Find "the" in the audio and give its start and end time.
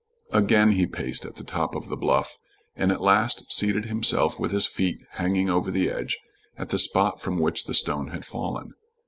1.31-1.43, 1.89-1.95, 5.69-5.91, 6.69-6.79, 7.65-7.75